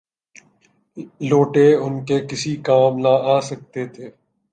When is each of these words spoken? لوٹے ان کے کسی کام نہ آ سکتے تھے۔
لوٹے 1.21 1.67
ان 1.75 2.03
کے 2.05 2.19
کسی 2.29 2.55
کام 2.65 2.97
نہ 2.99 3.13
آ 3.25 3.39
سکتے 3.41 3.85
تھے۔ 3.87 4.09